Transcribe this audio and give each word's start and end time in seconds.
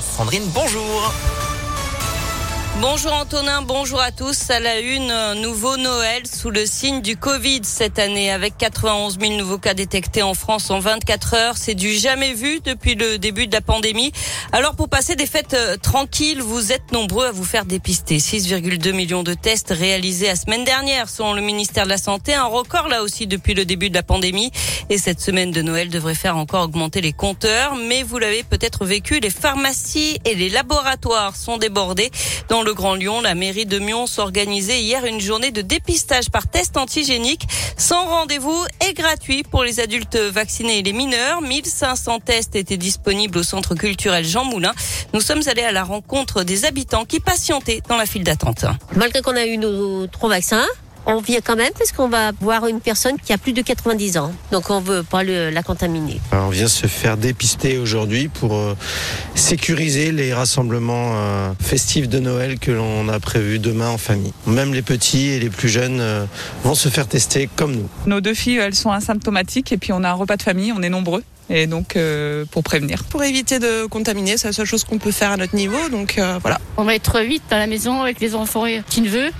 Sandrine, 0.00 0.44
bonjour. 0.54 1.12
Bonjour 2.80 3.12
Antonin, 3.12 3.62
bonjour 3.62 4.00
à 4.00 4.10
tous. 4.10 4.50
À 4.50 4.58
la 4.58 4.80
une, 4.80 5.10
un 5.10 5.34
nouveau 5.34 5.76
Noël 5.76 6.26
sous 6.26 6.50
le 6.50 6.66
signe 6.66 7.00
du 7.02 7.16
Covid 7.16 7.60
cette 7.62 7.98
année 7.98 8.32
avec 8.32 8.56
91 8.56 9.18
000 9.20 9.34
nouveaux 9.34 9.58
cas 9.58 9.74
détectés 9.74 10.22
en 10.22 10.34
France 10.34 10.70
en 10.70 10.80
24 10.80 11.34
heures. 11.34 11.56
C'est 11.56 11.74
du 11.74 11.92
jamais 11.92 12.32
vu 12.32 12.60
depuis 12.64 12.94
le 12.94 13.18
début 13.18 13.46
de 13.46 13.52
la 13.52 13.60
pandémie. 13.60 14.12
Alors 14.54 14.74
pour 14.74 14.90
passer 14.90 15.16
des 15.16 15.24
fêtes 15.24 15.54
euh, 15.54 15.78
tranquilles, 15.78 16.42
vous 16.42 16.72
êtes 16.72 16.92
nombreux 16.92 17.24
à 17.24 17.32
vous 17.32 17.42
faire 17.42 17.64
dépister. 17.64 18.18
6,2 18.18 18.92
millions 18.92 19.22
de 19.22 19.32
tests 19.32 19.70
réalisés 19.70 20.26
la 20.26 20.36
semaine 20.36 20.64
dernière 20.64 21.08
selon 21.08 21.32
le 21.32 21.40
ministère 21.40 21.84
de 21.84 21.88
la 21.88 21.96
Santé. 21.96 22.34
Un 22.34 22.44
record 22.44 22.88
là 22.88 23.02
aussi 23.02 23.26
depuis 23.26 23.54
le 23.54 23.64
début 23.64 23.88
de 23.88 23.94
la 23.94 24.02
pandémie. 24.02 24.52
Et 24.90 24.98
cette 24.98 25.20
semaine 25.20 25.52
de 25.52 25.62
Noël 25.62 25.88
devrait 25.88 26.14
faire 26.14 26.36
encore 26.36 26.64
augmenter 26.64 27.00
les 27.00 27.14
compteurs. 27.14 27.76
Mais 27.76 28.02
vous 28.02 28.18
l'avez 28.18 28.42
peut-être 28.42 28.84
vécu, 28.84 29.20
les 29.20 29.30
pharmacies 29.30 30.18
et 30.26 30.34
les 30.34 30.50
laboratoires 30.50 31.34
sont 31.34 31.56
débordés. 31.56 32.10
Dans 32.50 32.62
le 32.62 32.74
Grand 32.74 32.94
Lyon, 32.94 33.22
la 33.22 33.34
mairie 33.34 33.64
de 33.64 33.78
Mion 33.78 34.06
s'organisait 34.06 34.82
hier 34.82 35.06
une 35.06 35.22
journée 35.22 35.50
de 35.50 35.62
dépistage 35.62 36.28
par 36.28 36.46
test 36.46 36.76
antigénique 36.76 37.48
sans 37.78 38.04
rendez-vous 38.04 38.62
et 38.86 38.92
gratuit 38.92 39.44
pour 39.44 39.64
les 39.64 39.80
adultes 39.80 40.16
vaccinés 40.16 40.80
et 40.80 40.82
les 40.82 40.92
mineurs. 40.92 41.40
1500 41.40 42.20
tests 42.20 42.54
étaient 42.54 42.76
disponibles 42.76 43.38
au 43.38 43.42
centre 43.42 43.74
culturel 43.74 44.26
Jean 44.26 44.41
Moulin. 44.44 44.72
Nous 45.12 45.20
sommes 45.20 45.42
allés 45.46 45.62
à 45.62 45.72
la 45.72 45.84
rencontre 45.84 46.44
des 46.44 46.64
habitants 46.64 47.04
qui 47.04 47.20
patientaient 47.20 47.82
dans 47.88 47.96
la 47.96 48.06
file 48.06 48.24
d'attente. 48.24 48.64
Malgré 48.96 49.22
qu'on 49.22 49.36
a 49.36 49.46
eu 49.46 49.58
nos 49.58 50.06
trois 50.06 50.28
vaccins, 50.30 50.66
on 51.06 51.20
vient 51.20 51.40
quand 51.40 51.56
même 51.56 51.72
parce 51.76 51.92
qu'on 51.92 52.08
va 52.08 52.32
voir 52.40 52.66
une 52.66 52.80
personne 52.80 53.16
qui 53.18 53.32
a 53.32 53.38
plus 53.38 53.52
de 53.52 53.62
90 53.62 54.18
ans. 54.18 54.32
Donc 54.50 54.70
on 54.70 54.80
veut 54.80 55.02
pas 55.02 55.24
le, 55.24 55.50
la 55.50 55.62
contaminer. 55.62 56.20
On 56.32 56.48
vient 56.48 56.68
se 56.68 56.86
faire 56.86 57.16
dépister 57.16 57.78
aujourd'hui 57.78 58.28
pour 58.28 58.54
euh, 58.54 58.76
sécuriser 59.34 60.12
les 60.12 60.32
rassemblements 60.32 61.12
euh, 61.14 61.52
festifs 61.60 62.08
de 62.08 62.18
Noël 62.18 62.58
que 62.58 62.70
l'on 62.70 63.08
a 63.08 63.18
prévus 63.20 63.58
demain 63.58 63.90
en 63.90 63.98
famille. 63.98 64.32
Même 64.46 64.74
les 64.74 64.82
petits 64.82 65.28
et 65.28 65.40
les 65.40 65.50
plus 65.50 65.68
jeunes 65.68 66.00
euh, 66.00 66.24
vont 66.64 66.74
se 66.74 66.88
faire 66.88 67.08
tester 67.08 67.48
comme 67.56 67.74
nous. 67.74 67.88
Nos 68.06 68.20
deux 68.20 68.34
filles, 68.34 68.58
elles 68.58 68.74
sont 68.74 68.90
asymptomatiques 68.90 69.72
et 69.72 69.78
puis 69.78 69.92
on 69.92 70.04
a 70.04 70.10
un 70.10 70.14
repas 70.14 70.36
de 70.36 70.42
famille, 70.42 70.72
on 70.72 70.82
est 70.82 70.88
nombreux. 70.88 71.24
Et 71.50 71.66
donc 71.66 71.96
euh, 71.96 72.44
pour 72.50 72.62
prévenir. 72.62 73.04
Pour 73.04 73.22
éviter 73.22 73.58
de 73.58 73.86
contaminer, 73.86 74.36
c'est 74.36 74.48
la 74.48 74.52
seule 74.52 74.66
chose 74.66 74.84
qu'on 74.84 74.98
peut 74.98 75.12
faire 75.12 75.32
à 75.32 75.36
notre 75.36 75.54
niveau. 75.54 75.88
Donc 75.90 76.18
euh, 76.18 76.38
voilà. 76.40 76.60
On 76.76 76.84
va 76.84 76.94
être 76.94 77.20
vite 77.20 77.42
à 77.50 77.58
la 77.58 77.66
maison 77.66 78.00
avec 78.00 78.20
les 78.20 78.34
enfants 78.34 78.66
et 78.66 78.80
petits 78.80 79.02
neveux. 79.02 79.30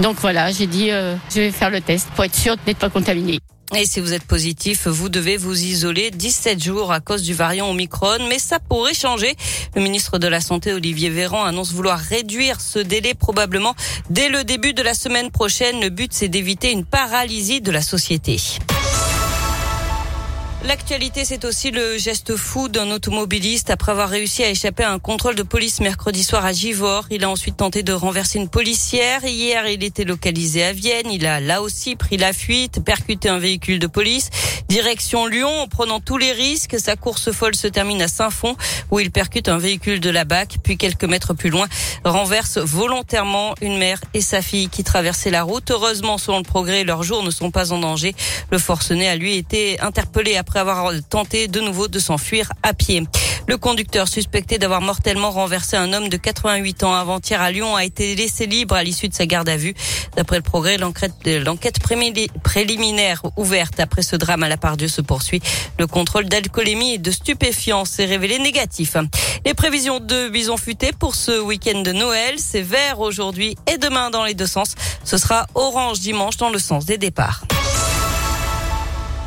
Donc 0.00 0.16
voilà, 0.20 0.50
j'ai 0.50 0.66
dit 0.66 0.90
euh, 0.90 1.16
je 1.30 1.40
vais 1.40 1.50
faire 1.50 1.70
le 1.70 1.80
test 1.80 2.08
pour 2.14 2.24
être 2.24 2.34
sûr 2.34 2.56
d'être 2.66 2.78
pas 2.78 2.90
contaminé. 2.90 3.38
Et 3.76 3.86
si 3.86 3.98
vous 3.98 4.12
êtes 4.12 4.24
positif, 4.24 4.86
vous 4.86 5.08
devez 5.08 5.36
vous 5.36 5.64
isoler 5.64 6.10
17 6.12 6.62
jours 6.62 6.92
à 6.92 7.00
cause 7.00 7.22
du 7.22 7.34
variant 7.34 7.70
Omicron, 7.70 8.18
mais 8.28 8.38
ça 8.38 8.60
pourrait 8.60 8.94
changer. 8.94 9.34
Le 9.74 9.82
ministre 9.82 10.18
de 10.18 10.28
la 10.28 10.40
Santé, 10.40 10.72
Olivier 10.72 11.08
Véran, 11.08 11.42
annonce 11.42 11.72
vouloir 11.72 11.98
réduire 11.98 12.60
ce 12.60 12.78
délai 12.78 13.14
probablement 13.14 13.74
dès 14.10 14.28
le 14.28 14.44
début 14.44 14.74
de 14.74 14.82
la 14.82 14.94
semaine 14.94 15.30
prochaine. 15.30 15.80
Le 15.80 15.88
but, 15.88 16.12
c'est 16.12 16.28
d'éviter 16.28 16.70
une 16.70 16.84
paralysie 16.84 17.62
de 17.62 17.72
la 17.72 17.82
société. 17.82 18.38
L'actualité, 20.66 21.26
c'est 21.26 21.44
aussi 21.44 21.70
le 21.70 21.98
geste 21.98 22.36
fou 22.36 22.68
d'un 22.70 22.90
automobiliste 22.90 23.68
après 23.68 23.92
avoir 23.92 24.08
réussi 24.08 24.42
à 24.42 24.48
échapper 24.48 24.82
à 24.82 24.92
un 24.92 24.98
contrôle 24.98 25.34
de 25.34 25.42
police 25.42 25.80
mercredi 25.80 26.24
soir 26.24 26.46
à 26.46 26.54
Givors. 26.54 27.04
Il 27.10 27.22
a 27.22 27.28
ensuite 27.28 27.58
tenté 27.58 27.82
de 27.82 27.92
renverser 27.92 28.38
une 28.38 28.48
policière. 28.48 29.22
Hier, 29.26 29.68
il 29.68 29.84
était 29.84 30.04
localisé 30.04 30.64
à 30.64 30.72
Vienne. 30.72 31.10
Il 31.12 31.26
a 31.26 31.38
là 31.38 31.60
aussi 31.60 31.96
pris 31.96 32.16
la 32.16 32.32
fuite, 32.32 32.82
percuté 32.82 33.28
un 33.28 33.38
véhicule 33.38 33.78
de 33.78 33.86
police. 33.86 34.30
Direction 34.68 35.26
Lyon, 35.26 35.60
en 35.60 35.66
prenant 35.68 36.00
tous 36.00 36.18
les 36.18 36.32
risques. 36.32 36.76
Sa 36.78 36.96
course 36.96 37.30
folle 37.32 37.54
se 37.54 37.66
termine 37.66 38.02
à 38.02 38.08
Saint-Fond, 38.08 38.56
où 38.90 38.98
il 39.00 39.10
percute 39.10 39.48
un 39.48 39.58
véhicule 39.58 40.00
de 40.00 40.10
la 40.10 40.24
BAC, 40.24 40.58
puis 40.62 40.76
quelques 40.76 41.04
mètres 41.04 41.34
plus 41.34 41.50
loin, 41.50 41.66
renverse 42.04 42.58
volontairement 42.58 43.54
une 43.60 43.78
mère 43.78 44.00
et 44.14 44.20
sa 44.20 44.42
fille 44.42 44.68
qui 44.68 44.84
traversaient 44.84 45.30
la 45.30 45.42
route. 45.42 45.70
Heureusement, 45.70 46.18
selon 46.18 46.38
le 46.38 46.44
progrès, 46.44 46.84
leurs 46.84 47.02
jours 47.02 47.22
ne 47.22 47.30
sont 47.30 47.50
pas 47.50 47.72
en 47.72 47.78
danger. 47.78 48.14
Le 48.50 48.58
forcené 48.58 49.08
a 49.08 49.16
lui 49.16 49.36
été 49.36 49.80
interpellé 49.80 50.36
après 50.36 50.60
avoir 50.60 50.92
tenté 51.08 51.48
de 51.48 51.60
nouveau 51.60 51.88
de 51.88 51.98
s'enfuir 51.98 52.52
à 52.62 52.74
pied. 52.74 53.04
Le 53.46 53.58
conducteur 53.58 54.08
suspecté 54.08 54.58
d'avoir 54.58 54.80
mortellement 54.80 55.30
renversé 55.30 55.76
un 55.76 55.92
homme 55.92 56.08
de 56.08 56.16
88 56.16 56.82
ans 56.82 56.94
avant-hier 56.94 57.42
à 57.42 57.50
Lyon 57.50 57.76
a 57.76 57.84
été 57.84 58.14
laissé 58.14 58.46
libre 58.46 58.74
à 58.74 58.82
l'issue 58.82 59.08
de 59.08 59.14
sa 59.14 59.26
garde 59.26 59.48
à 59.50 59.56
vue. 59.56 59.74
D'après 60.16 60.36
le 60.36 60.42
progrès, 60.42 60.78
l'enquête 60.78 61.78
préliminaire 62.42 63.22
ouverte 63.36 63.80
après 63.80 64.02
ce 64.02 64.16
drame 64.16 64.42
à 64.42 64.48
la 64.48 64.56
part 64.56 64.78
Dieu 64.78 64.88
se 64.88 65.02
poursuit. 65.02 65.42
Le 65.78 65.86
contrôle 65.86 66.24
d'alcoolémie 66.24 66.94
et 66.94 66.98
de 66.98 67.10
stupéfiants 67.10 67.84
s'est 67.84 68.06
révélé 68.06 68.38
négatif. 68.38 68.96
Les 69.44 69.52
prévisions 69.52 70.00
de 70.00 70.30
bison 70.30 70.56
futé 70.56 70.92
pour 70.98 71.14
ce 71.14 71.38
week-end 71.40 71.82
de 71.82 71.92
Noël, 71.92 72.36
c'est 72.38 72.62
vert 72.62 73.00
aujourd'hui 73.00 73.56
et 73.70 73.76
demain 73.76 74.08
dans 74.08 74.24
les 74.24 74.34
deux 74.34 74.46
sens. 74.46 74.74
Ce 75.04 75.18
sera 75.18 75.46
orange 75.54 76.00
dimanche 76.00 76.38
dans 76.38 76.50
le 76.50 76.58
sens 76.58 76.86
des 76.86 76.96
départs. 76.96 77.44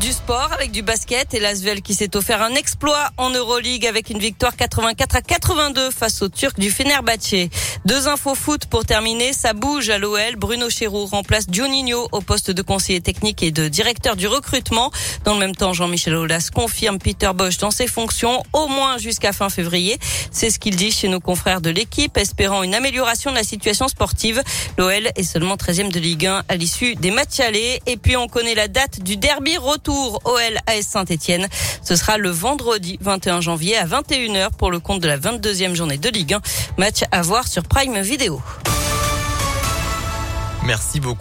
Du 0.00 0.12
sport 0.12 0.50
avec 0.52 0.70
du 0.70 0.82
basket 0.82 1.34
et 1.34 1.40
l'Asvel 1.40 1.82
qui 1.82 1.92
s'est 1.92 2.14
offert 2.14 2.40
un 2.40 2.54
exploit 2.54 3.10
en 3.16 3.30
Euroleague 3.30 3.84
avec 3.84 4.10
une 4.10 4.20
victoire 4.20 4.54
84 4.54 5.16
à 5.16 5.22
82 5.22 5.90
face 5.90 6.22
aux 6.22 6.28
Turcs 6.28 6.56
du 6.56 6.70
Fenerbahçe. 6.70 7.48
Deux 7.84 8.06
infos 8.06 8.36
foot 8.36 8.66
pour 8.66 8.84
terminer, 8.84 9.32
ça 9.32 9.54
bouge 9.54 9.90
à 9.90 9.98
l'OL. 9.98 10.36
Bruno 10.36 10.70
Chéroux 10.70 11.06
remplace 11.06 11.46
Juninho 11.50 12.06
au 12.12 12.20
poste 12.20 12.52
de 12.52 12.62
conseiller 12.62 13.00
technique 13.00 13.42
et 13.42 13.50
de 13.50 13.66
directeur 13.66 14.14
du 14.14 14.28
recrutement. 14.28 14.92
Dans 15.24 15.34
le 15.34 15.40
même 15.40 15.56
temps, 15.56 15.72
Jean-Michel 15.72 16.14
Aulas 16.14 16.50
confirme 16.54 16.98
Peter 16.98 17.30
Bosch 17.34 17.58
dans 17.58 17.72
ses 17.72 17.88
fonctions 17.88 18.44
au 18.52 18.68
moins 18.68 18.98
jusqu'à 18.98 19.32
fin 19.32 19.48
février. 19.48 19.98
C'est 20.30 20.50
ce 20.50 20.60
qu'il 20.60 20.76
dit 20.76 20.92
chez 20.92 21.08
nos 21.08 21.20
confrères 21.20 21.60
de 21.60 21.70
l'équipe, 21.70 22.16
espérant 22.16 22.62
une 22.62 22.74
amélioration 22.76 23.32
de 23.32 23.36
la 23.36 23.44
situation 23.44 23.88
sportive. 23.88 24.42
L'OL 24.76 25.08
est 25.16 25.22
seulement 25.24 25.56
13e 25.56 25.90
de 25.90 25.98
Ligue 25.98 26.26
1 26.26 26.44
à 26.48 26.56
l'issue 26.56 26.94
des 26.94 27.10
matchs 27.10 27.40
allés. 27.40 27.80
Et 27.86 27.96
puis 27.96 28.16
on 28.16 28.28
connaît 28.28 28.54
la 28.54 28.68
date 28.68 29.00
du 29.00 29.16
derby 29.16 29.56
retour 29.56 29.87
Tour 29.88 30.20
OL 30.26 30.58
AS 30.66 30.82
Saint-Etienne. 30.82 31.48
Ce 31.82 31.96
sera 31.96 32.18
le 32.18 32.28
vendredi 32.28 32.98
21 33.00 33.40
janvier 33.40 33.74
à 33.74 33.86
21h 33.86 34.50
pour 34.50 34.70
le 34.70 34.80
compte 34.80 35.00
de 35.00 35.08
la 35.08 35.16
22e 35.16 35.74
journée 35.74 35.96
de 35.96 36.10
Ligue 36.10 36.34
1. 36.34 36.40
Match 36.76 37.04
à 37.10 37.22
voir 37.22 37.48
sur 37.48 37.62
Prime 37.62 37.98
Video. 38.02 38.38
Merci 40.66 41.00
beaucoup. 41.00 41.16